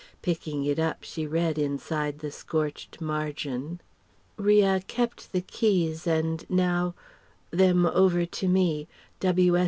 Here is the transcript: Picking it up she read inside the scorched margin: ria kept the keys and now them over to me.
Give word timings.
Picking 0.23 0.65
it 0.65 0.79
up 0.79 1.03
she 1.03 1.27
read 1.27 1.59
inside 1.59 2.17
the 2.21 2.31
scorched 2.31 3.01
margin: 3.01 3.79
ria 4.35 4.79
kept 4.87 5.31
the 5.31 5.41
keys 5.41 6.07
and 6.07 6.43
now 6.49 6.95
them 7.51 7.85
over 7.85 8.25
to 8.25 8.47
me. 8.47 8.87